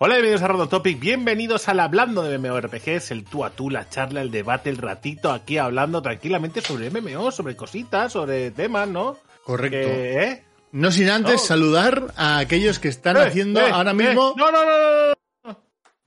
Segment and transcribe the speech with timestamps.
[0.00, 3.88] Hola, bienvenidos a Rodo Topic, bienvenidos al Hablando de MMORPGs, el tú a tú, la
[3.88, 9.16] charla, el debate, el ratito, aquí hablando tranquilamente sobre MMO, sobre cositas, sobre temas, ¿no?
[9.42, 9.76] Correcto.
[9.76, 10.44] Que, ¿eh?
[10.70, 11.38] No sin antes No.
[11.38, 14.34] saludar a aquellos que están Eh, haciendo eh, ahora mismo.
[14.36, 15.14] No, no, no, no,
[15.44, 15.58] no,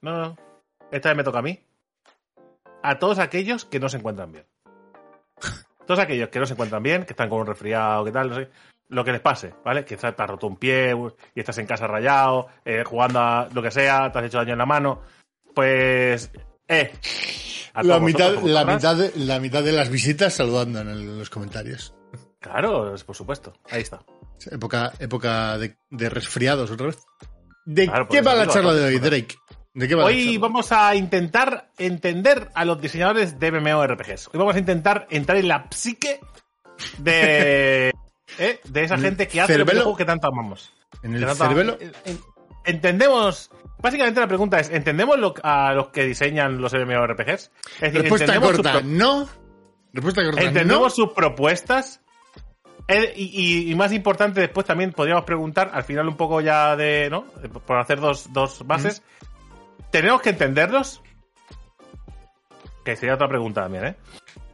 [0.02, 0.38] no, no.
[0.92, 1.60] Esta vez me toca a mí.
[2.84, 4.46] A todos aquellos que no se encuentran bien.
[5.86, 8.36] Todos aquellos que no se encuentran bien, que están con un resfriado, que tal, no
[8.36, 8.50] sé.
[8.92, 9.86] Lo que les pase, ¿vale?
[9.86, 10.94] Que te has roto un pie
[11.34, 14.52] y estás en casa rayado, eh, jugando a lo que sea, te has hecho daño
[14.52, 15.02] en la mano.
[15.56, 16.30] Pues.
[16.68, 16.92] ¡Eh!
[17.82, 18.76] La mitad, vosotros, la, vosotras.
[18.76, 21.96] mitad de, la mitad de las visitas saludando en el- los comentarios.
[22.42, 23.54] Claro, por supuesto.
[23.70, 24.02] Ahí está.
[24.52, 26.98] Época, época de, de resfriados otra vez.
[27.66, 29.00] ¿De Claro, qué va la charla de hoy.
[29.00, 29.36] Drake?
[29.74, 34.28] ¿De qué va la Hoy vamos a intentar entender a los diseñadores de MMORPGs.
[34.34, 36.20] Hoy vamos a intentar entrar en la psique
[36.98, 37.94] de,
[38.40, 38.60] ¿eh?
[38.64, 39.72] de esa gente que hace ¿Cerbelo?
[39.72, 40.74] videojuegos que tanto amamos.
[41.04, 41.78] ¿En el tanto- cerebelo?
[42.06, 42.20] en-
[42.64, 43.50] Entendemos.
[43.80, 47.28] Básicamente la pregunta es: ¿entendemos lo- a los que diseñan los MMORPGs?
[47.76, 49.28] Es decir, Respuesta ¿entendemos corta, sus no.
[49.94, 52.02] Respuesta corta, ¿Entendemos sus propuestas?
[52.88, 53.24] Eh, y,
[53.68, 57.26] y- y más importante, después también podríamos preguntar, al final un poco ya de, ¿no?
[57.66, 59.02] Por hacer dos, dos bases.
[59.92, 61.02] ¿Tenemos que entenderlos?
[62.84, 63.96] Que sería otra pregunta también, ¿eh?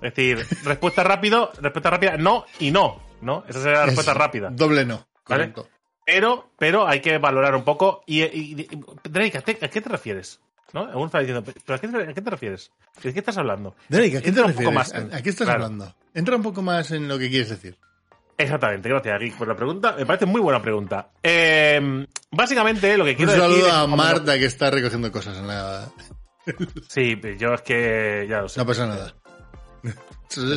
[0.02, 3.44] Es decir, respuesta rápido, respuesta rápida, no y no, ¿no?
[3.48, 4.50] Esa sería la respuesta rápida.
[4.52, 4.96] Doble no.
[5.28, 5.52] ¿Vale?
[5.54, 5.68] Correcto.
[6.06, 8.04] Pero, pero hay que valorar un poco.
[8.06, 10.40] Y, y- y- Drake, ¿a, te- a qué te refieres?
[10.74, 10.82] ¿No?
[10.82, 12.72] Alguno está diciendo, ¿pero a qué, te- a qué te refieres?
[13.02, 13.76] ¿De qué estás hablando?
[13.90, 14.74] Drake, ¿a qué te Entra un refieres?
[14.76, 15.64] más en- ¿A, qué estás claro.
[15.66, 15.96] hablando?
[16.14, 17.78] Entra un poco más en lo que quieres decir.
[18.38, 19.96] Exactamente, gracias, Geek, por la pregunta.
[19.98, 21.10] Me parece muy buena pregunta.
[21.24, 23.48] Eh, básicamente, lo que Un quiero decir.
[23.48, 25.90] saludo es a Marta que está recogiendo cosas en la...
[26.88, 28.60] Sí, yo es que ya lo sé.
[28.60, 29.14] No pasa nada.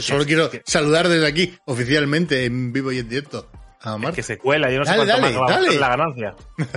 [0.00, 3.48] Solo quiero saludar desde aquí, oficialmente, en vivo y en directo,
[3.80, 4.16] a Es Marta.
[4.16, 5.78] que se cuela, yo no sé Dale, cuánto dale, más dale.
[5.78, 6.34] la ganancia.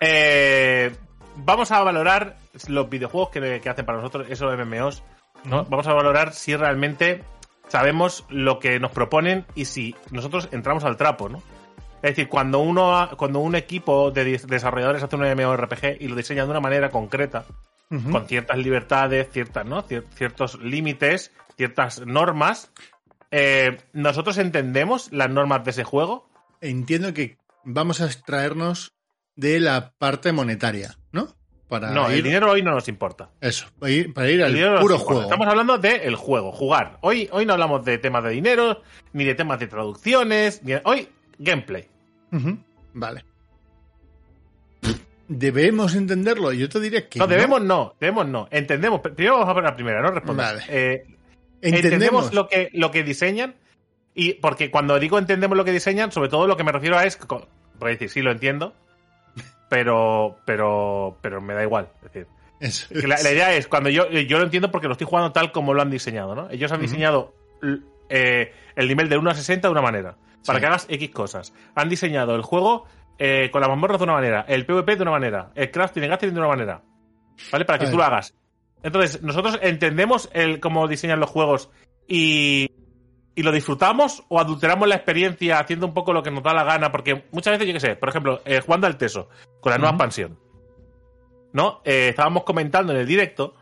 [0.00, 0.94] Eh,
[1.36, 2.36] vamos a valorar
[2.68, 5.02] los videojuegos que, que hacen para nosotros, esos MMOs.
[5.44, 5.64] ¿no?
[5.64, 7.22] Vamos a valorar si realmente
[7.68, 11.38] sabemos lo que nos proponen y si nosotros entramos al trapo, ¿no?
[12.02, 16.44] Es decir, cuando uno cuando un equipo de desarrolladores hace un MMORPG y lo diseña
[16.44, 17.46] de una manera concreta,
[17.88, 19.86] Con ciertas libertades, ciertas, ¿no?
[19.86, 22.72] Cier- ciertos límites, ciertas normas,
[23.30, 26.28] eh, nosotros entendemos las normas de ese juego.
[26.60, 28.92] Entiendo que vamos a extraernos
[29.36, 31.28] de la parte monetaria, ¿no?
[31.68, 33.30] Para No, ir, el dinero hoy no nos importa.
[33.40, 35.22] Eso, para ir, para ir al puro juego.
[35.22, 36.98] Estamos hablando del juego, jugar.
[37.00, 41.08] Hoy, hoy no hablamos de temas de dinero, ni de temas de traducciones, ni hoy
[41.38, 41.88] gameplay.
[42.92, 43.24] Vale.
[45.28, 46.52] ¿Debemos entenderlo?
[46.52, 48.46] Yo te diría que No, debemos no, debemos no.
[48.50, 49.00] Entendemos.
[49.00, 50.46] Primero vamos a ver la primera, no respondes.
[50.46, 50.62] Vale.
[50.68, 51.04] Eh,
[51.62, 51.84] ¿Entendemos?
[51.84, 53.54] entendemos lo que, lo que diseñan.
[54.14, 57.04] Y porque cuando digo entendemos lo que diseñan, sobre todo lo que me refiero a
[57.04, 57.18] es.
[57.28, 57.40] Voy
[57.80, 58.74] a decir, sí, lo entiendo.
[59.68, 61.88] Pero, pero, pero me da igual.
[61.96, 62.26] Es decir,
[62.60, 63.24] Eso que la, es.
[63.24, 65.82] la idea es, cuando yo, yo lo entiendo porque lo estoy jugando tal como lo
[65.82, 66.48] han diseñado, ¿no?
[66.50, 67.34] Ellos han diseñado
[68.08, 70.60] eh, el nivel de 1 a 60 de una manera, para Sí.
[70.60, 71.54] que hagas X cosas.
[71.74, 72.86] Han diseñado el juego
[73.18, 76.10] eh, con las mazmorras de una manera, el PvP de una manera, el crafting el
[76.10, 76.82] casting de una manera,
[77.52, 77.64] ¿vale?
[77.64, 78.34] Para que tú lo hagas.
[78.82, 81.70] Entonces, nosotros entendemos el cómo diseñan los juegos
[82.06, 82.70] y,
[83.34, 86.64] y lo disfrutamos o adulteramos la experiencia haciendo un poco lo que nos da la
[86.64, 89.28] gana, porque muchas veces, yo qué sé, por ejemplo, eh, jugando al Teso,
[89.60, 90.38] con la nueva expansión,
[91.52, 91.80] ¿no?
[91.84, 93.54] Eh, estábamos comentando en el directo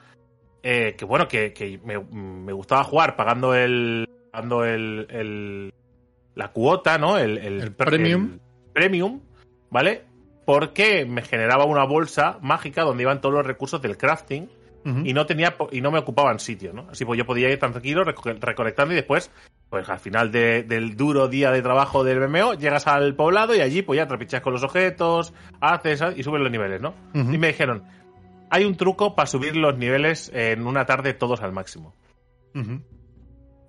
[0.62, 4.08] eh, que, bueno, que, que me, me gustaba jugar pagando el.
[4.32, 5.06] pagando el.
[5.10, 5.74] el-
[6.34, 7.18] la cuota, ¿no?
[7.18, 8.32] El, el, El premium.
[8.32, 8.40] el
[8.72, 9.20] premium,
[9.72, 10.04] ¿vale?
[10.44, 14.48] Porque me generaba una bolsa mágica donde iban todos los recursos del crafting
[15.06, 16.88] y no tenía y no me ocupaban sitio, ¿no?
[16.90, 19.30] Así pues yo podía ir tan tranquilo reco- recolectando y después,
[19.70, 23.60] pues al final de- del duro día de trabajo del MMO, llegas al poblado y
[23.60, 26.94] allí pues ya trapichas con los objetos, haces y subes los niveles, ¿no?
[27.32, 27.84] Y me dijeron,
[28.50, 31.94] hay un truco para subir los niveles en una tarde todos al máximo.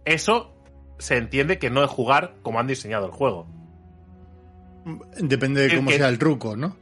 [0.06, 0.54] Eso
[0.98, 3.46] se entiende que no es jugar como han diseñado el juego.
[5.20, 6.76] Depende de cómo que- sea el truco, ¿no?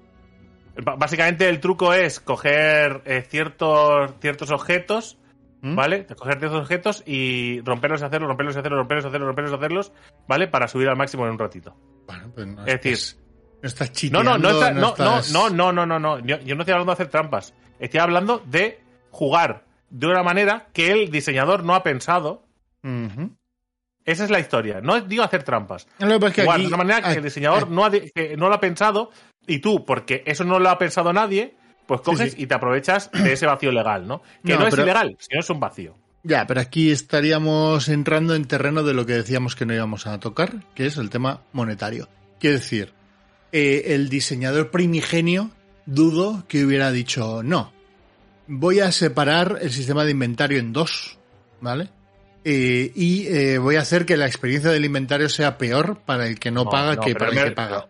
[0.97, 5.18] Básicamente el truco es coger eh, ciertos, ciertos objetos
[5.63, 5.75] ¿Mm?
[5.75, 6.06] ¿vale?
[6.18, 9.56] Coger ciertos objetos y romperlos y hacerlos, romperlos y hacerlos, romperlos y hacerlos, romperlos y
[9.56, 9.92] hacerlos,
[10.27, 10.48] ¿vale?
[10.48, 11.75] Para subir al máximo en un ratito.
[12.07, 13.19] Bueno, pues no Es decir, estás,
[13.62, 16.18] no estás No, no, no, está- no, no, estás- no, no, no, no, no.
[16.19, 17.54] Yo, yo no estoy hablando de hacer trampas.
[17.80, 18.80] Estoy hablando de
[19.12, 22.44] jugar de una manera que el diseñador no ha pensado.
[22.83, 23.36] Ujú.
[24.06, 24.81] Esa es la historia.
[24.81, 25.88] No digo hacer trampas.
[26.33, 29.12] Que aquí- de una manera que el diseñador no, ha que no lo ha pensado
[29.48, 31.56] y tú, porque eso no lo ha pensado nadie,
[31.86, 32.44] pues coges sí.
[32.44, 34.21] y te aprovechas de ese vacío legal, ¿no?
[34.44, 35.95] Que no, No, es pero- ilegal, sino es un vacío.
[36.24, 40.19] Ya, pero aquí estaríamos entrando en terreno de lo que decíamos que no íbamos a
[40.19, 42.07] tocar, que es el tema monetario.
[42.39, 42.94] Quiero decir,
[43.51, 45.50] eh, el diseñador primigenio
[45.88, 47.71] dudo que hubiera dicho no.
[48.47, 51.18] Voy a separar el sistema de inventario en dos,
[51.59, 51.89] ¿vale?
[52.44, 56.40] Eh, y eh, voy a hacer que la experiencia del inventario sea peor para el
[56.40, 57.88] que no, paga que para el que paga.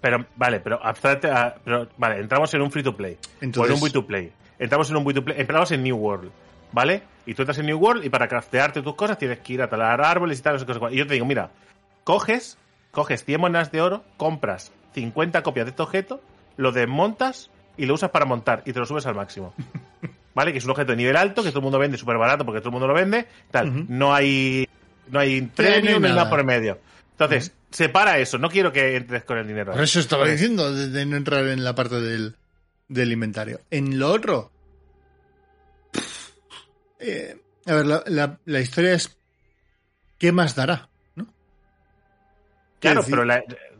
[0.00, 1.30] Pero, vale, pero abstrate,
[1.64, 3.16] pero, vale, entramos en un free to play.
[3.40, 4.32] Entonces, o en un free to play.
[4.58, 5.40] Entramos en un free to play.
[5.40, 6.30] Entramos en New World,
[6.72, 7.02] ¿vale?
[7.24, 9.68] Y tú entras en New World y para craftearte tus cosas tienes que ir a
[9.68, 10.92] talar árboles y tal, sé cosas.
[10.92, 11.50] Y yo te digo, mira,
[12.04, 12.58] coges,
[12.90, 16.20] coges 100 monedas de oro, compras 50 copias de este objeto,
[16.58, 19.54] lo desmontas y lo usas para montar y te lo subes al máximo.
[20.34, 20.52] ¿Vale?
[20.52, 22.60] Que es un objeto de nivel alto que todo el mundo vende súper barato porque
[22.60, 23.26] todo el mundo lo vende.
[23.50, 23.86] Tal.
[23.88, 24.68] No hay.
[25.08, 26.78] No hay premio ni nada por medio.
[27.12, 28.38] Entonces, separa eso.
[28.38, 29.72] No quiero que entres con el dinero.
[29.72, 32.36] Por eso estaba diciendo, de, no entrar en la parte del,
[32.88, 33.60] del inventario.
[33.70, 34.50] En lo otro.
[36.98, 37.36] Eh,
[37.66, 39.16] a ver, la, la historia es.
[40.18, 40.88] ¿Qué más dará?
[42.92, 43.24] Claro, pero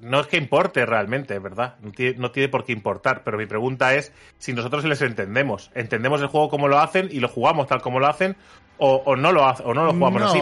[0.00, 1.76] no es que importe realmente, ¿verdad?
[1.80, 3.22] No tiene, por qué importar.
[3.24, 5.70] Pero mi pregunta es si nosotros les entendemos.
[5.74, 8.36] ¿Entendemos el juego como lo hacen y lo jugamos tal como lo hacen?
[8.78, 10.40] O, no, lo o no lo jugamos así.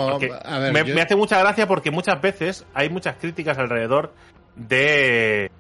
[0.73, 4.15] me, hace mucha gracia porque muchas veces hay muchas críticas alrededor
[4.57, 5.51] de,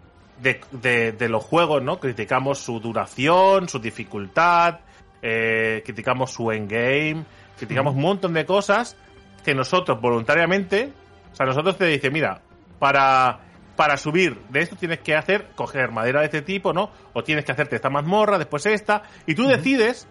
[0.40, 2.00] de, los juegos, ¿no?
[2.00, 4.80] Criticamos su duración, su dificultad,
[5.20, 7.24] eh, criticamos su endgame,
[7.58, 8.96] criticamos un montón de cosas
[9.44, 10.92] que nosotros voluntariamente,
[11.32, 12.40] o sea, nosotros te dice, mira,
[12.82, 13.38] para,
[13.76, 16.90] para subir de esto tienes que hacer, coger madera de este tipo, ¿no?
[17.12, 20.08] O tienes que hacerte esta mazmorra, después esta, y tú decides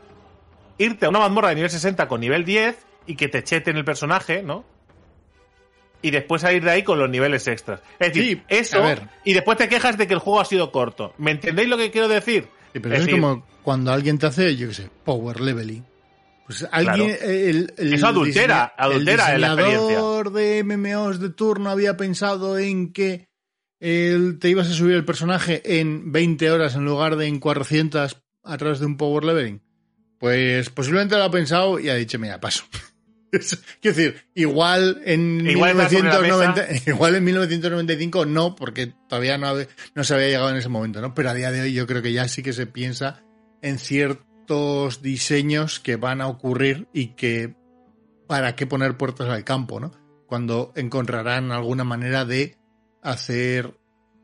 [0.78, 2.78] irte a una mazmorra de nivel 60 con nivel 10
[3.08, 4.64] y que te cheten el personaje, ¿no?
[6.02, 7.82] Y después salir de ahí con los niveles extras.
[8.00, 8.82] Es decir, eso,
[9.26, 11.14] y después te quejas de que el juego ha sido corto.
[11.18, 12.48] ¿Me entendéis lo que quiero decir?
[12.72, 15.84] pero es, como cuando alguien te hace, yo qué sé, power leveling.
[16.52, 22.92] Pues alguien, el, Eso adultera, adultera el diseñador de MMOs de turno había pensado en
[22.92, 23.30] que
[23.80, 28.22] el, te ibas a subir el personaje en 20 horas en lugar de en 400
[28.44, 29.62] a través de un power leveling.
[30.20, 32.66] Pues posiblemente lo ha pensado y ha dicho, mira, paso.
[33.32, 39.54] Quiero decir, igual en, igual, 1990, igual en 1995 no, porque todavía no,
[39.96, 41.14] no se había llegado en ese momento, ¿no?
[41.14, 43.24] Pero a día de hoy yo creo que ya sí que se piensa
[43.62, 44.31] en cierto
[45.02, 47.56] diseños que van a ocurrir y que
[48.28, 49.92] para qué poner puertas al campo, ¿no?
[50.26, 52.58] Cuando encontrarán alguna manera de
[53.02, 53.78] hacer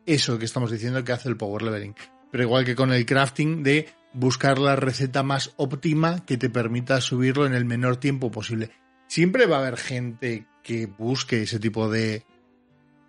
[0.06, 1.95] eso que estamos diciendo que hace el power leveling.
[2.31, 7.01] Pero igual que con el crafting, de buscar la receta más óptima que te permita
[7.01, 8.71] subirlo en el menor tiempo posible.
[9.07, 12.25] Siempre va a haber gente que busque ese tipo de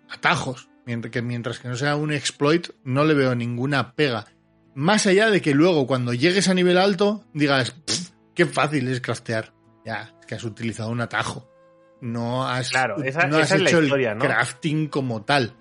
[0.09, 0.69] atajos.
[0.85, 4.25] Mientras que, mientras que no sea un exploit, no le veo ninguna pega.
[4.79, 7.75] Más allá de que luego cuando llegues a nivel alto digas,
[8.33, 9.51] qué fácil es craftear.
[9.83, 11.51] Ya, es que has utilizado un atajo.
[11.99, 12.71] No has,
[13.27, 15.53] no has hecho el crafting como tal.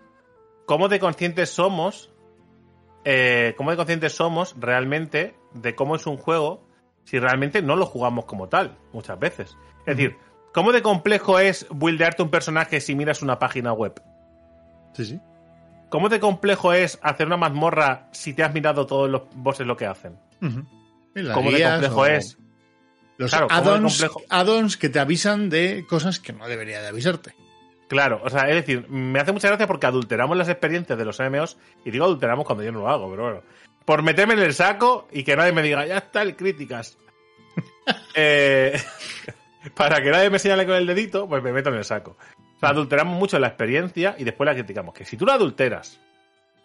[0.66, 2.12] ¿Cómo de conscientes somos?
[3.04, 6.68] Eh, ¿Cómo de conscientes somos realmente de cómo es un juego
[7.02, 9.56] si realmente no lo jugamos como tal muchas veces?
[9.80, 10.16] Es decir,
[10.54, 14.00] ¿cómo de complejo es buildearte un personaje si miras una página web?
[14.92, 15.20] Sí, sí.
[15.88, 19.76] ¿Cómo de complejo es hacer una mazmorra si te has mirado todos los bosses lo
[19.76, 20.18] que hacen?
[20.40, 22.38] ¿Cómo de complejo es?
[23.16, 27.34] Los add-ons que te avisan de cosas que no debería de avisarte.
[27.88, 31.18] Claro, o sea, es decir, me hace mucha gracia porque adulteramos las experiencias de los
[31.18, 33.42] MMOs, y digo adulteramos cuando yo no lo hago, pero bueno.
[33.84, 36.96] Por meterme en el saco y que nadie me diga, ya está el críticas.
[38.14, 38.78] Eh,
[39.74, 42.18] para que nadie me señale con el dedito, pues me meto en el saco.
[42.58, 44.92] O sea, adulteramos mucho la experiencia y después la criticamos.
[44.92, 46.00] Que si tú la adulteras,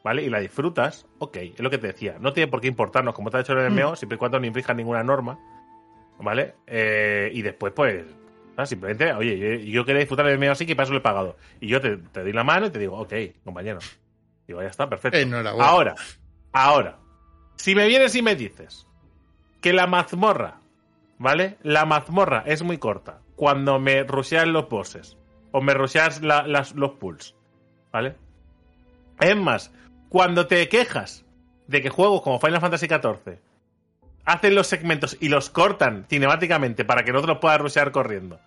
[0.03, 0.23] ¿vale?
[0.23, 2.17] Y la disfrutas, ok, es lo que te decía.
[2.19, 3.95] No tiene por qué importarnos como te ha hecho el MMO, mm.
[3.95, 5.37] siempre y cuando no infrijas ninguna norma,
[6.19, 6.55] ¿vale?
[6.65, 8.05] Eh, y después, pues,
[8.65, 11.37] simplemente, oye, yo, quería disfrutar el MMO así que para eso lo he pagado.
[11.61, 13.77] Y yo te, te doy la mano y te digo, ok, compañero.
[14.47, 15.19] Digo, ya está, perfecto.
[15.61, 15.93] Ahora,
[16.53, 16.97] ahora,
[17.55, 18.87] si me vienes y me dices
[19.61, 20.59] que la mazmorra,
[21.19, 21.57] ¿vale?
[21.61, 23.21] La mazmorra es muy corta.
[23.35, 25.17] Cuando me rushean los bosses
[25.53, 27.35] o me rusheas los pulls.
[27.93, 28.15] ¿Vale?
[29.19, 29.71] Es más,
[30.09, 31.23] cuando te quejas
[31.67, 33.39] de que juegos como Final Fantasy XIV
[34.25, 38.39] hacen los segmentos y los cortan cinemáticamente para que no te los puedas rushear corriendo.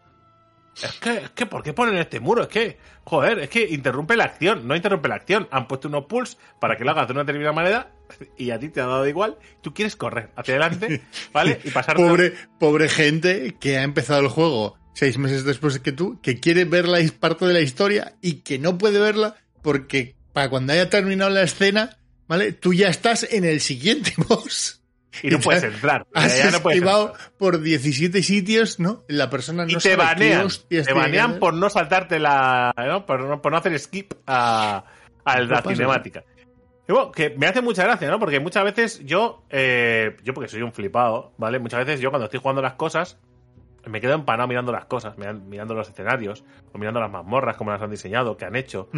[0.83, 2.43] Es que, es que, ¿por qué ponen este muro?
[2.43, 5.49] Es que, joder, es que interrumpe la acción, no interrumpe la acción.
[5.51, 7.91] Han puesto unos pulls para que lo hagas de una determinada manera
[8.37, 9.39] y a ti te ha dado igual.
[9.63, 11.61] Tú quieres correr hacia adelante, ¿vale?
[11.65, 11.97] Y pasar.
[11.97, 16.65] Pobre, pobre gente que ha empezado el juego seis meses después que tú, que quiere
[16.65, 20.88] ver la parte de la historia y que no puede verla porque para cuando haya
[20.88, 22.53] terminado la escena, ¿vale?
[22.53, 24.83] Tú ya estás en el siguiente boss.
[25.23, 26.07] Y no puedes entrar.
[26.15, 29.05] Has ya no por 17 sitios, ¿no?
[29.09, 30.49] La persona no y te banean.
[30.69, 32.75] Te banean por no saltarte la...
[32.76, 33.07] ¿no?
[33.07, 34.85] Por, no, hacer skip a,
[35.25, 36.25] a la cinemática.
[36.88, 38.19] Y bueno, que me hace mucha gracia, ¿no?
[38.19, 41.59] Porque muchas veces yo, eh, yo porque soy un flipado, ¿vale?
[41.59, 43.19] Muchas veces yo cuando estoy jugando las cosas,
[43.90, 47.71] me quedo empanado mirando las cosas, miran- mirando los escenarios, o mirando las mazmorras, como
[47.71, 48.88] las han diseñado, que han hecho.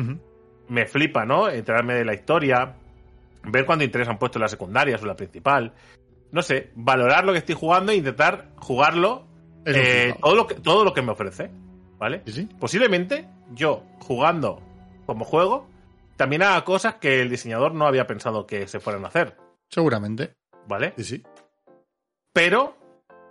[0.69, 1.49] Me flipa, ¿no?
[1.49, 2.75] Enterarme de la historia,
[3.45, 5.73] ver cuánto interés han puesto en las secundarias o la principal.
[6.31, 9.27] No sé, valorar lo que estoy jugando e intentar jugarlo
[9.65, 11.51] eh, todo, lo que, todo lo que me ofrece,
[11.99, 12.23] ¿vale?
[12.27, 12.49] Sí, sí.
[12.61, 14.61] Posiblemente yo, jugando
[15.07, 15.67] como juego,
[16.17, 19.37] también haga cosas que el diseñador no había pensado que se fueran a hacer,
[19.71, 20.33] Seguramente.
[20.67, 20.93] ¿vale?
[20.99, 21.23] Sí, sí.
[22.33, 22.77] Pero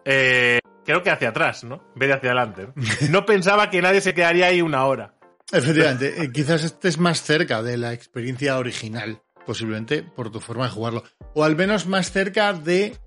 [0.06, 1.84] eh, creo que hacia atrás, ¿no?
[1.96, 2.68] En de hacia adelante.
[2.68, 3.10] ¿no?
[3.12, 5.14] No pensaba que nadie se quedaría ahí una hora.
[5.52, 10.72] Efectivamente, eh, quizás estés más cerca de la experiencia original, posiblemente por tu forma de
[10.72, 11.04] jugarlo.
[11.36, 12.98] O al menos más cerca de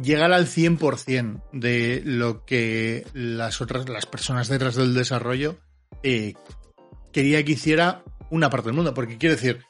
[0.00, 5.56] llegar al 100% de lo que las otras, las personas detrás del desarrollo
[6.02, 6.34] eh,
[7.12, 8.92] quería que hiciera una parte del mundo.
[8.92, 9.62] Porque quiero decir,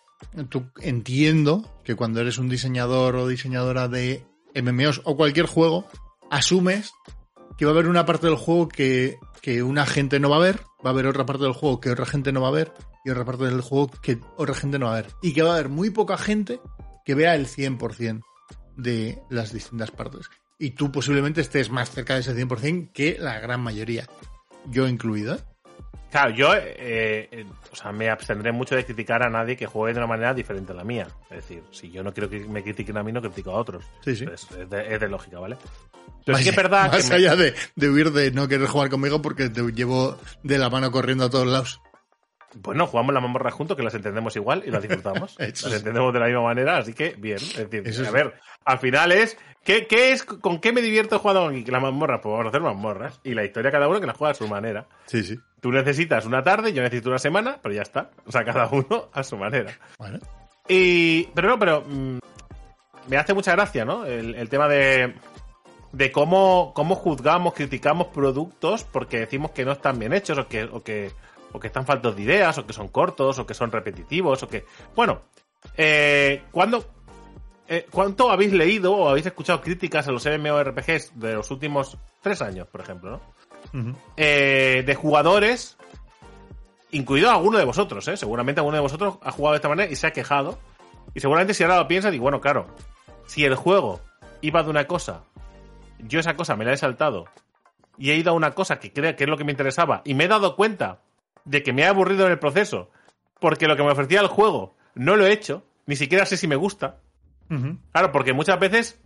[0.49, 5.88] tú entiendo que cuando eres un diseñador o diseñadora de MMOs o cualquier juego,
[6.31, 6.93] asumes
[7.57, 10.40] que va a haber una parte del juego que, que una gente no va a
[10.40, 12.73] ver, va a haber otra parte del juego que otra gente no va a ver
[13.04, 15.12] y otra parte del juego que otra gente no va a ver.
[15.23, 16.61] Y que va a haber muy poca gente
[17.04, 18.23] que vea el 100%
[18.76, 20.31] de las distintas partes.
[20.59, 24.07] Y tú posiblemente estés más cerca de ese 100% que la gran mayoría.
[24.66, 25.38] Yo incluido.
[26.11, 29.95] Claro, yo eh, eh, o sea, me abstendré mucho de criticar a nadie que juegue
[29.95, 31.09] de una manera diferente a la mía.
[31.28, 33.85] Es decir, si yo no quiero que me critiquen a mí, no critico a otros.
[34.00, 34.25] Sí, sí.
[34.33, 35.57] Es, es de, es de lógica, ¿vale?
[36.25, 38.66] Pero sí que es verdad que Más me- allá de, de huir de no querer
[38.66, 41.80] jugar conmigo porque te llevo de la mano corriendo a todos lados.
[42.54, 45.34] Bueno, jugamos las mamorras juntos, que las entendemos igual y las disfrutamos.
[45.38, 47.38] Las entendemos de la misma manera, así que bien.
[47.38, 48.32] Es decir, Eso a ver,
[48.64, 49.37] al final es.
[49.64, 51.64] ¿qué, qué es ¿Con qué me divierto jugando aquí?
[51.64, 52.20] las mazmorras?
[52.23, 53.20] Pues vamos a hacer mazmorras.
[53.25, 54.87] Y la historia cada uno que la juega a su manera.
[55.06, 55.37] Sí, sí.
[55.61, 58.11] Tú necesitas una tarde, yo necesito una semana, pero ya está.
[58.25, 59.76] O sea, cada uno a su manera.
[59.99, 60.20] Bueno.
[60.68, 61.25] Y.
[61.34, 61.82] Pero no, pero.
[61.84, 62.18] mm,
[63.08, 64.06] me hace mucha gracia, ¿no?
[64.06, 65.12] El, el tema de.
[65.94, 70.64] De cómo, cómo juzgamos, criticamos productos porque decimos que no están bien hechos o que,
[70.64, 71.12] o que,
[71.52, 74.48] o que están faltos de ideas, o que son cortos, o que son repetitivos, o
[74.48, 74.64] que.
[74.96, 75.20] Bueno,
[75.76, 76.84] eh, ¿cuándo,
[77.68, 82.42] eh, ¿cuánto habéis leído o habéis escuchado críticas a los MMORPGs de los últimos tres
[82.42, 83.34] años, por ejemplo, ¿no?
[84.16, 85.76] Eh, de jugadores,
[86.90, 88.16] incluido alguno de vosotros, ¿eh?
[88.16, 90.58] Seguramente alguno de vosotros ha jugado de esta manera y se ha quejado.
[91.14, 92.66] Y seguramente si ahora lo piensas, y bueno, claro,
[93.26, 94.00] si el juego
[94.40, 95.22] iba de una cosa,
[95.98, 97.26] yo esa cosa me la he saltado
[97.98, 100.14] y he ido a una cosa que creo que es lo que me interesaba y
[100.14, 101.00] me he dado cuenta
[101.44, 102.90] de que me he aburrido en el proceso
[103.40, 106.46] porque lo que me ofrecía el juego no lo he hecho, ni siquiera sé si
[106.48, 106.98] me gusta.
[107.92, 109.00] Claro, porque muchas veces,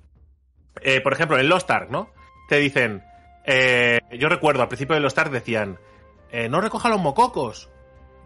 [0.80, 2.10] eh, por ejemplo, en Lost Ark, ¿no?
[2.48, 3.02] Te dicen,
[3.44, 5.78] eh, yo recuerdo al principio de Lost Ark decían,
[6.30, 7.68] eh, no recoja los mococos.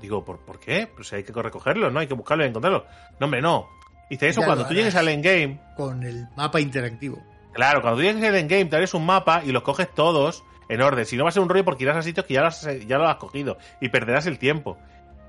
[0.00, 0.88] Digo, ¿por, ¿por qué?
[0.95, 2.00] Pues hay que recogerlos, ¿no?
[2.00, 2.85] Hay que buscarlos y encontrarlos.
[3.19, 3.69] No, hombre, no.
[4.11, 7.23] Dice, eso Ya cuando tú llegues al endgame, Con el mapa interactivo.
[7.52, 10.80] Claro, cuando tú llegues al endgame te abres un mapa y los coges todos en
[10.82, 11.04] orden.
[11.06, 12.66] Si no va a ser un rollo porque irás a sitios que ya lo has,
[12.87, 14.78] ya lo has cogido y perderás el tiempo.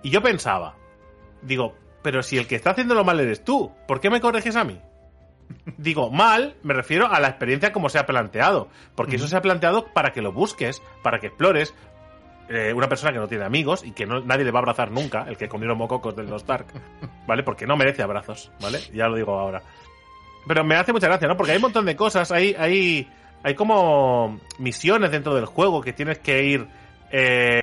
[0.02, 0.76] Y yo pensaba,
[1.42, 4.64] digo, pero si el que está haciéndolo mal eres tú, ¿por qué me corriges a
[4.64, 4.80] mí?
[5.78, 8.70] Digo, mal, me refiero a la experiencia como se ha planteado.
[8.96, 11.74] Porque eso se ha planteado para que lo busques, para que explores.
[12.50, 14.92] Eh, una persona que no tiene amigos y que no- nadie le va a abrazar
[14.92, 16.68] nunca, el que comió los mococos del Lost Ark,
[17.26, 17.44] ¿vale?
[17.44, 18.80] Porque no merece abrazos, ¿vale?
[18.94, 19.62] Ya lo digo ahora.
[20.48, 21.38] Pero me hace mucha gracia, ¿no?
[21.38, 23.10] Porque hay un montón de cosas, hay, hay,
[23.44, 26.68] hay como misiones dentro del juego que tienes que ir
[27.12, 27.62] eh,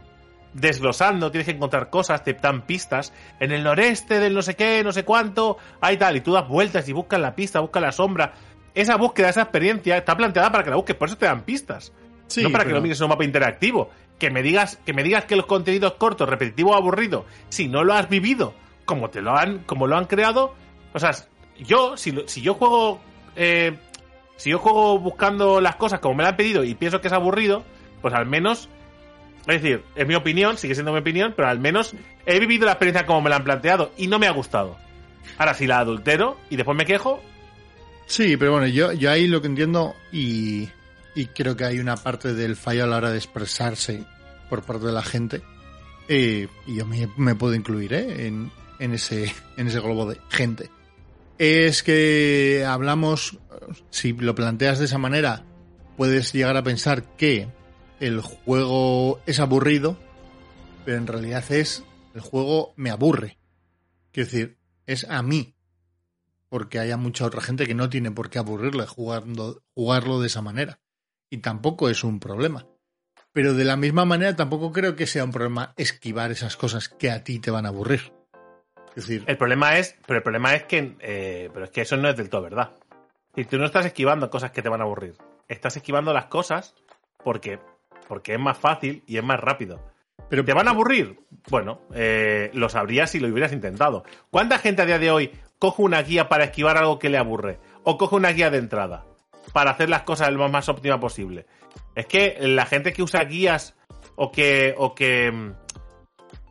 [0.54, 3.12] desglosando, tienes que encontrar cosas, te dan pistas.
[3.38, 6.48] En el noreste del no sé qué, no sé cuánto, hay tal, y tú das
[6.48, 8.32] vueltas y buscas la pista, buscas la sombra.
[8.74, 11.92] Esa búsqueda, esa experiencia está planteada para que la busques, por eso te dan pistas.
[12.28, 13.90] Sí, no para que lo mires en un mapa interactivo.
[14.18, 17.94] Que me digas, que me digas que los contenidos cortos, repetitivos, aburridos, si no lo
[17.94, 18.54] has vivido
[18.90, 20.52] como te lo han, como lo han creado,
[20.92, 21.12] o sea,
[21.64, 23.00] yo, si, si yo juego,
[23.36, 23.76] eh,
[24.36, 27.12] si yo juego buscando las cosas como me lo han pedido y pienso que es
[27.14, 27.64] aburrido,
[28.02, 28.68] pues al menos,
[29.46, 31.94] es decir, es mi opinión, sigue siendo mi opinión, pero al menos
[32.26, 34.76] he vivido la experiencia como me la han planteado y no me ha gustado.
[35.38, 37.20] Ahora, si la adultero y después me quejo,
[38.06, 40.68] Sí, pero bueno, yo, yo ahí lo que entiendo y,
[41.14, 44.02] y creo que hay una parte del fallo a la hora de expresarse
[44.48, 45.42] por parte de la gente.
[46.08, 48.26] eh, y yo me, me puedo incluir ¿eh?
[48.26, 48.50] en,
[48.80, 50.70] en, ese, en ese globo de gente.
[51.40, 53.38] Es que hablamos,
[53.88, 55.46] si lo planteas de esa manera,
[55.96, 57.48] puedes llegar a pensar que
[57.98, 59.96] el juego es aburrido,
[60.84, 61.82] pero en realidad es
[62.12, 63.38] el juego me aburre.
[64.12, 65.54] Quiero decir, es a mí
[66.50, 70.42] porque haya mucha otra gente que no tiene por qué aburrirle jugando, jugarlo de esa
[70.42, 70.78] manera.
[71.30, 72.66] Y tampoco es un problema.
[73.32, 77.10] Pero de la misma manera tampoco creo que sea un problema esquivar esas cosas que
[77.10, 78.19] a ti te van a aburrir.
[78.96, 81.96] Es decir, El problema es, pero el problema es que, eh, pero es que eso
[81.96, 82.70] no es del todo verdad.
[83.34, 85.14] Si tú no estás esquivando cosas que te van a aburrir,
[85.48, 86.74] estás esquivando las cosas
[87.22, 87.58] porque,
[88.08, 89.80] porque es más fácil y es más rápido.
[90.28, 91.20] pero ¿Te van a aburrir?
[91.48, 94.04] Bueno, eh, lo sabrías si lo hubieras intentado.
[94.30, 97.60] ¿Cuánta gente a día de hoy coge una guía para esquivar algo que le aburre?
[97.84, 99.06] ¿O coge una guía de entrada
[99.52, 101.46] para hacer las cosas lo más óptima posible?
[101.94, 103.76] Es que la gente que usa guías
[104.16, 105.54] o que, o que, mm,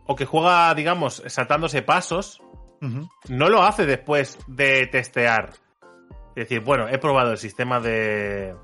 [0.10, 2.42] o que juega, digamos, saltándose pasos,
[3.28, 5.52] no lo hace después de testear.
[6.30, 8.56] Es decir, bueno, he probado el sistema de.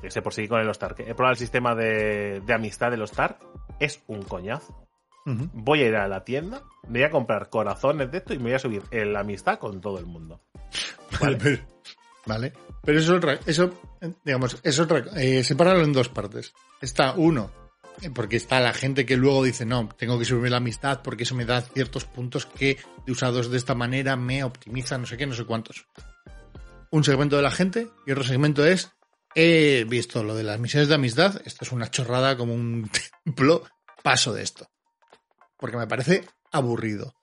[0.00, 0.96] Que sé por seguir con el Stark.
[0.98, 3.38] He probado el sistema de, de amistad de los Stark.
[3.78, 4.76] Es un coñazo.
[5.24, 8.44] Voy a ir a la tienda, me voy a comprar corazones de esto y me
[8.46, 10.40] voy a subir en la amistad con todo el mundo.
[11.20, 11.62] Vale, pero,
[12.26, 12.52] vale.
[12.82, 13.72] Pero eso es otra, eso,
[14.24, 16.52] digamos, es otra, eh, separarlo en dos partes.
[16.80, 17.50] Está uno,
[18.14, 21.34] porque está la gente que luego dice, no, tengo que subir la amistad porque eso
[21.34, 25.34] me da ciertos puntos que, usados de esta manera, me optimiza no sé qué, no
[25.34, 25.86] sé cuántos.
[26.90, 28.90] Un segmento de la gente y otro segmento es,
[29.34, 32.90] he visto lo de las misiones de amistad, esto es una chorrada como un
[33.24, 33.64] templo,
[34.02, 34.68] paso de esto.
[35.56, 37.14] Porque me parece aburrido.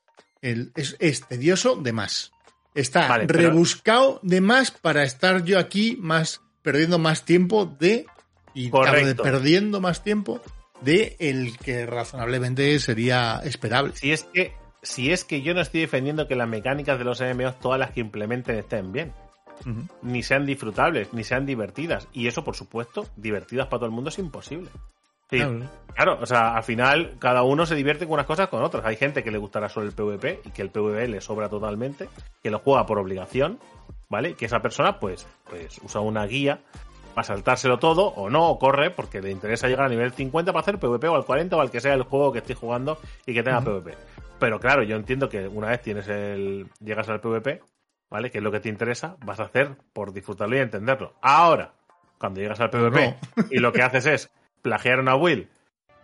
[0.41, 2.31] El- es, es tedioso de más.
[2.73, 8.05] Está Vale, pero- rebuscado de más para estar yo aquí más perdiendo más tiempo de
[8.53, 10.41] y perdiendo más tiempo
[10.81, 13.93] de el que razonablemente sería esperable.
[13.95, 17.21] Si es que, si es que yo no estoy defendiendo que las mecánicas de los
[17.21, 19.13] MMOs, todas las que implementen, estén bien.
[20.01, 22.07] Ni sean disfrutables, ni sean divertidas.
[22.13, 24.69] Y eso, por supuesto, divertidas para todo el mundo es imposible.
[25.29, 25.69] Sí, Claro.
[25.93, 28.86] Claro, o sea, al final cada uno se divierte con unas cosas con otras.
[28.86, 32.07] Hay gente que le gustará solo el PvP y que el PvP le sobra totalmente,
[32.41, 33.59] que lo juega por obligación,
[34.07, 34.33] ¿vale?
[34.36, 36.62] Que esa persona, pues, pues usa una guía
[37.13, 40.61] para saltárselo todo o no, o corre porque le interesa llegar a nivel 50 para
[40.61, 43.33] hacer PvP o al 40 o al que sea el juego que esté jugando y
[43.33, 43.95] que tenga PvP.
[44.39, 47.61] Pero claro, yo entiendo que una vez tienes el llegas al PvP,
[48.09, 48.31] ¿vale?
[48.31, 51.13] Que es lo que te interesa, vas a hacer por disfrutarlo y entenderlo.
[51.21, 51.73] Ahora,
[52.17, 53.17] cuando llegas al PvP
[53.51, 55.48] y lo que haces es plagiar una build,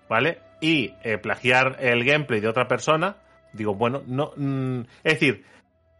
[0.09, 0.39] ¿vale?
[0.61, 3.17] Y eh, plagiar el gameplay de otra persona,
[3.53, 4.31] digo, bueno, no.
[4.35, 5.45] mm, es decir,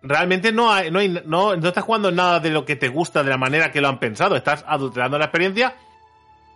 [0.05, 3.23] realmente no, hay, no, hay, no, no estás jugando nada de lo que te gusta
[3.23, 4.35] de la manera que lo han pensado.
[4.35, 5.75] Estás adulterando la experiencia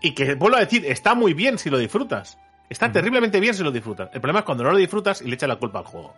[0.02, 2.38] y que, vuelvo a decir, está muy bien si lo disfrutas.
[2.70, 4.10] Está terriblemente bien si lo disfrutas.
[4.14, 6.16] El problema es cuando no lo disfrutas y le echas la culpa al juego.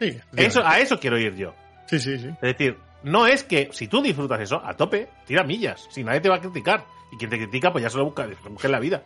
[0.00, 1.54] Sí, Eso, a eso quiero ir yo.
[1.86, 2.28] sí, sí, sí.
[2.28, 5.86] Es decir, no es que si tú disfrutas eso, a tope, tira millas.
[5.90, 6.84] Si nadie te va a criticar.
[7.12, 9.02] Y quien te critica, pues ya se lo busca, se lo busca en la vida.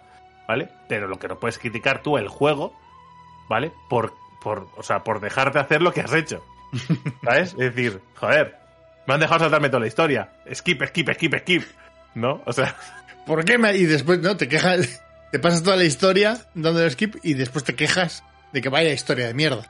[0.49, 0.69] ¿Vale?
[0.89, 2.75] Pero lo que no puedes criticar tú el juego,
[3.49, 3.73] ¿vale?
[3.89, 6.45] Por, por, o sea, por dejarte hacer lo que has hecho.
[7.25, 7.53] ¿Sabes?
[7.53, 8.57] Es decir, joder,
[9.07, 10.33] me han dejado saltarme toda la historia.
[10.53, 11.63] Skip, skip, skip, skip.
[12.15, 12.43] ¿No?
[12.47, 12.77] O sea,
[13.27, 13.75] ¿Por qué me.?
[13.77, 14.37] Y después, ¿no?
[14.37, 15.03] Te quejas.
[15.33, 19.27] Te pasas toda la historia dándole skip y después te quejas de que vaya historia
[19.27, 19.65] de mierda.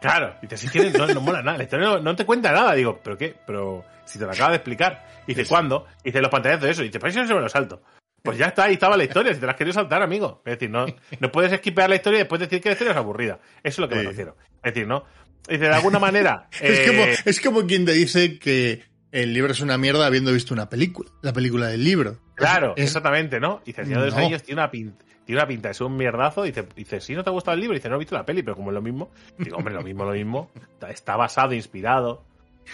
[0.00, 2.74] Claro, y te si no, no mola nada, la historia no, no te cuenta nada.
[2.74, 3.34] Digo, ¿pero qué?
[3.46, 5.06] Pero si te lo acaba de explicar.
[5.26, 5.48] Y dice, Sí.
[5.50, 5.86] ¿cuándo?
[6.02, 6.82] Y dice, los pantallazos de eso.
[6.82, 7.82] Y dice, pues eso se me lo salto.
[8.22, 10.42] Pues ya está, ahí estaba la historia, si te la has querido saltar, amigo.
[10.44, 10.86] Es decir, no,
[11.20, 13.38] no puedes esquipear la historia y después decir que la historia es aburrida.
[13.62, 14.06] Eso es lo que me Sí.
[14.08, 14.36] refiero.
[14.62, 15.04] Es decir, ¿no?
[15.48, 16.48] Dice, de alguna manera.
[16.60, 20.32] Es, eh, como, es como quien te dice que el libro es una mierda habiendo
[20.32, 21.10] visto una película.
[21.22, 22.18] La película del libro.
[22.34, 23.60] Claro, Es- exactamente, ¿no?
[23.64, 24.16] Dice, el Señor de los.
[24.16, 25.04] Anillos tiene una pinta.
[25.24, 26.42] Tiene una pinta, es un mierdazo.
[26.42, 28.42] Dice, dice, si no te ha gustado el libro, dice, no he visto la peli,
[28.42, 29.10] pero como es lo mismo.
[29.38, 30.50] Digo, hombre, lo mismo, lo mismo.
[30.88, 32.24] Está- basado, inspirado.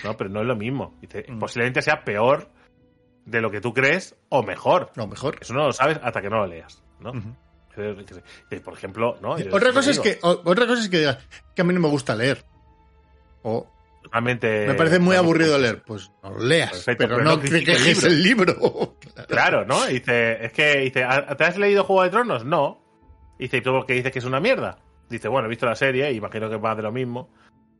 [0.04, 0.96] No, pero no es lo mismo.
[1.00, 1.38] Dice, Mm.
[1.38, 2.48] posiblemente sea peor
[3.26, 4.90] de lo que tú crees o mejor.
[4.96, 5.38] No, mejor.
[5.40, 7.12] Eso no lo sabes hasta que no lo leas, ¿no?
[8.64, 9.36] Por ejemplo, ¿no?
[9.38, 11.18] Yo Otra cosa, es que, otra cosa es que digas
[11.56, 12.44] que a mí no me gusta leer.
[13.44, 13.66] O
[14.10, 14.66] Realmente.
[14.66, 15.82] me parece muy aburrido leer.
[15.82, 16.70] Pues no lo leas.
[16.72, 18.96] Perfecto, pero, pero no no te critiques el libro.
[19.28, 19.88] Claro, ¿no?
[19.88, 22.44] Y Dice, es que, dice, ¿a- ¿te has leído Juego de Tronos?
[22.44, 22.82] No.
[23.38, 24.78] Dice, ¿y tú por qué dices que es una mierda?
[25.08, 27.30] Dice, bueno, he visto la serie y imagino que va de lo mismo.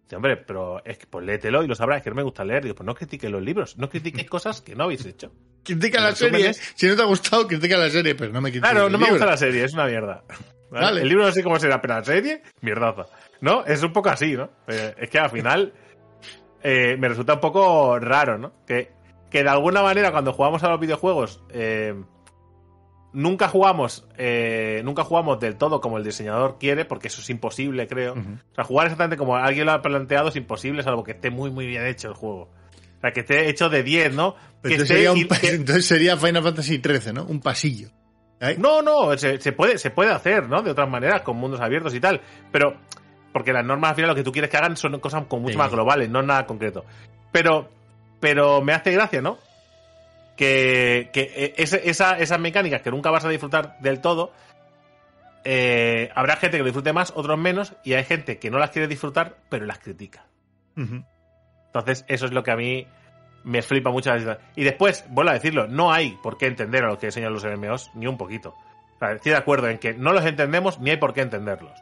[0.05, 2.45] Dice, hombre, pero es que pues léetelo y lo sabrás, es que no me gusta
[2.45, 2.63] leer.
[2.63, 5.33] Digo, pues no critiques los libros, no critiques cosas que no habéis hecho.
[5.65, 6.49] Critica la serie.
[6.51, 8.99] es- Si no te ha gustado, critica la serie, pero no me critiques Claro, no
[8.99, 10.25] me gusta la serie, es una mierda.
[10.71, 11.03] Vale.
[11.03, 13.07] El libro no sé cómo será, pero la serie, mierdaza.
[13.45, 13.63] ¿No?
[13.67, 14.49] Es un poco así, ¿no?
[14.69, 15.75] Eh, es que al final
[16.63, 18.53] eh, me resulta un poco raro, ¿no?
[18.67, 18.91] Que,
[19.31, 21.95] que de alguna manera cuando jugamos a los videojuegos eh,
[23.13, 27.87] nunca jugamos eh, nunca jugamos del todo como el diseñador quiere, porque eso es imposible,
[27.87, 28.15] creo.
[28.15, 31.51] O sea, jugar exactamente como alguien lo ha planteado es imposible, salvo que esté muy,
[31.51, 32.45] muy bien hecho el juego.
[32.97, 34.35] O sea, que esté hecho de 10, ¿no?
[34.63, 37.25] Que Entonces sería, un que- entonces sería Final Fantasy XIII, ¿no?
[37.27, 37.89] Un pasillo.
[38.41, 38.57] ¿Eh?
[38.59, 40.63] No, no, se, se puede, se puede hacer, ¿no?
[40.63, 42.23] De otras maneras, con mundos abiertos y tal.
[42.51, 42.75] Pero,
[43.35, 45.59] porque las normas al final lo que tú quieres que hagan son cosas mucho Sí.
[45.59, 46.87] más globales, no nada concreto.
[47.33, 47.69] Pero,
[48.21, 49.37] pero me hace gracia, ¿no?
[50.37, 54.33] Que, que ese- esa- esas mecánicas que nunca vas a disfrutar del todo,
[55.45, 58.71] eh, habrá gente que lo disfrute más, otros menos, y hay gente que no las
[58.71, 60.25] quiere disfrutar, pero las critica.
[60.77, 62.87] Entonces, eso es lo que a mí
[63.45, 64.11] me flipa mucho.
[64.11, 64.45] la situación.
[64.57, 67.45] Y después, vuelvo a decirlo, no hay por qué entender a lo que enseñan los
[67.45, 68.55] MMOs ni un poquito.
[68.97, 71.79] O sea, estoy de acuerdo en que no los entendemos ni hay por qué entenderlos.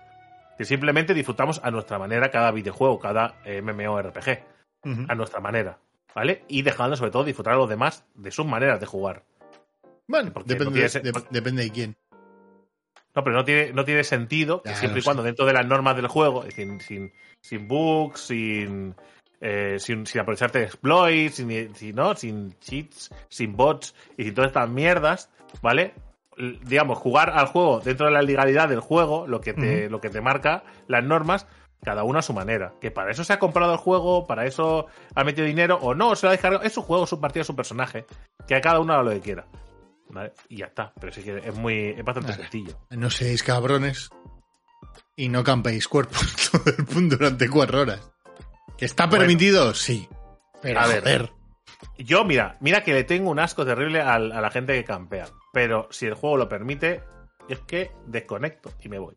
[0.58, 4.44] Que simplemente disfrutamos a nuestra manera cada videojuego, cada eh, MMORPG,
[5.08, 5.78] a nuestra manera,
[6.14, 6.44] ¿vale?
[6.48, 9.22] Y dejando sobre todo disfrutar a los demás de sus maneras de jugar.
[10.08, 11.96] Bueno, Porque depende, no tiene de- depende de quién.
[13.14, 15.26] No, pero no tiene, no tiene sentido que siempre y cuando sé.
[15.28, 18.94] dentro de las normas del juego, decir, sin, sin bugs, sin,
[19.40, 22.14] eh, sin, sin aprovecharte de exploits, sin, sin, ¿no?
[22.16, 25.92] sin cheats, sin bots y sin todas estas mierdas, ¿vale?
[26.36, 30.08] Digamos, jugar al juego dentro de la legalidad del juego, lo que te, lo que
[30.10, 31.46] te marca las normas,
[31.84, 32.74] cada uno a su manera.
[32.80, 36.14] Que para eso se ha comprado el juego, para eso ha metido dinero, o no,
[36.16, 36.64] se lo ha descargado.
[36.64, 38.06] Es su juego, su partida, su personaje.
[38.46, 39.46] Que a cada uno haga lo que quiera.
[40.08, 40.32] ¿Vale?
[40.48, 40.92] Y ya está.
[41.00, 42.76] Pero sí que es muy, es bastante sencillo.
[42.90, 44.10] No seáis cabrones
[45.16, 48.12] y no campéis cuerpos todo el mundo durante cuatro horas.
[48.78, 49.20] ¿Que está Bueno.
[49.20, 49.74] permitido?
[49.74, 50.08] Sí.
[50.60, 51.00] Pero A ver.
[51.00, 51.30] joder.
[51.98, 55.26] Yo, mira, mira que le tengo un asco terrible a, la gente que campea.
[55.52, 57.02] Pero si el juego lo permite,
[57.48, 59.16] es que desconecto y me voy.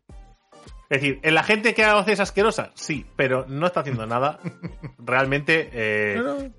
[0.88, 2.70] Es decir, ¿en la gente que hace es asquerosa?
[2.74, 4.38] Sí, pero no está haciendo nada.
[4.98, 6.52] Realmente, eh,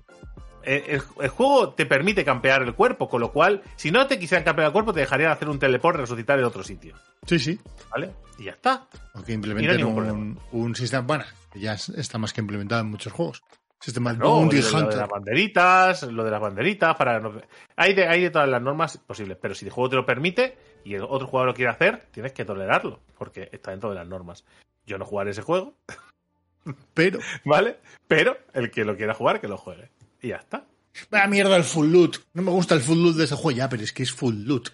[0.64, 4.44] el, el juego te permite campear el cuerpo, con lo cual, si no te quisieran
[4.44, 6.94] campear el cuerpo, te dejarían hacer un teleport y resucitar en otro sitio.
[7.26, 7.58] Sí, sí.
[7.90, 8.10] ¿Vale?
[8.38, 8.86] Y ya está.
[9.14, 11.06] O que Y implementen no un, un sistema.
[11.06, 13.42] Bueno, ya es- está más que implementado en muchos juegos.
[13.80, 17.40] Sistema No, Bounty lo, de- lo de las banderitas, lo de las banderitas, para no-
[17.76, 20.56] hay, de, hay de todas las normas posibles, pero si el juego te lo permite
[20.84, 24.06] y el otro jugador lo quiere hacer, tienes que tolerarlo, porque está dentro de las
[24.08, 24.44] normas.
[24.86, 25.74] Yo no jugaré ese juego,
[26.94, 27.18] Pero.
[27.44, 27.78] ¿vale?
[28.06, 29.90] Pero el que lo quiera jugar, que lo juegue.
[30.20, 30.64] Y ya está.
[31.10, 32.16] Vaya mierda el full loot.
[32.34, 33.56] No me gusta el full loot de ese juego.
[33.56, 34.70] Ya, pero es que es full loot.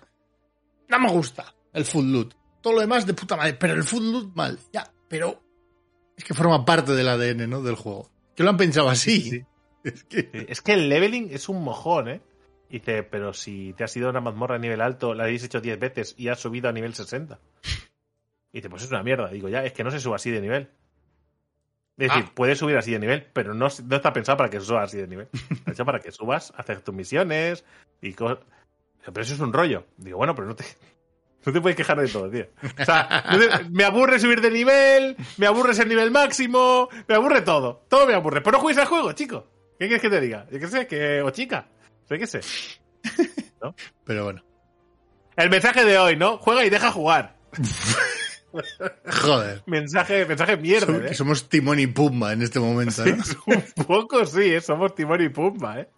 [0.88, 2.34] No me gusta el full loot.
[2.62, 3.54] Todo lo demás de puta madre.
[3.54, 4.58] Pero el full loot mal.
[4.72, 5.40] Ya, pero.
[6.16, 7.60] Es que forma parte del ADN, ¿no?
[7.62, 8.10] Del juego.
[8.34, 9.20] Que lo han pensado así.
[9.20, 9.44] Sí.
[9.84, 10.46] Es que.
[10.48, 12.20] Es que el leveling es un mojón, ¿eh?
[12.70, 15.60] Dice, pero si te has ido a una mazmorra a nivel alto, la habéis hecho
[15.60, 17.38] 10 veces y has subido a nivel 60.
[18.50, 19.28] Y dice, pues es una mierda.
[19.28, 20.70] Digo, ya, es que no se suba así de nivel.
[21.96, 22.32] Es decir, Ah.
[22.34, 25.06] puedes subir así de nivel, pero no, no está pensado para que subas así de
[25.06, 25.28] nivel.
[25.50, 27.64] Está hecho para que subas, hacer tus misiones
[28.00, 28.38] y cosas.
[29.04, 29.84] Pero eso es un rollo.
[29.98, 30.64] Digo, bueno, pero no te,
[31.44, 32.46] no te puedes quejar de todo, tío.
[32.80, 37.42] O sea, no me aburre subir de nivel, me aburre ser nivel máximo, me aburre
[37.42, 37.84] todo.
[37.88, 38.40] Todo me aburre.
[38.40, 39.46] Pero no juegues al juego, chico.
[39.78, 40.46] ¿Qué quieres que te diga?
[40.50, 41.68] Yo qué sé, que, o chica.
[42.08, 42.40] Yo qué sé.
[44.04, 44.44] Pero bueno.
[45.36, 46.38] El mensaje de hoy, ¿no?
[46.38, 47.36] Juega y deja jugar.
[49.22, 49.62] Joder.
[49.66, 51.08] Mensaje, mensaje mierda, Som- ¿eh?
[51.08, 53.16] que somos Timón y Pumba en este momento, ¿no?
[53.46, 54.60] Un poco sí, ¿eh?
[54.60, 55.88] somos Timón y Pumba, ¿eh?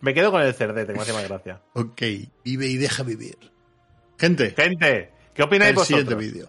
[0.00, 1.60] Me quedo con el cerdete, me hace más gracia.
[1.74, 2.02] ok.
[2.44, 3.36] Vive y deja vivir.
[4.20, 4.50] Gente.
[4.50, 6.48] Gente, ¿qué opináis El siguiente vosotros vídeo.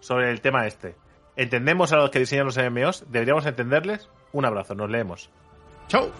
[0.00, 0.96] sobre el tema este?
[1.36, 3.04] ¿Entendemos a los que diseñan los MMOs?
[3.12, 4.08] ¿Deberíamos entenderles?
[4.32, 5.30] Un abrazo, nos leemos.
[5.86, 6.10] Chao.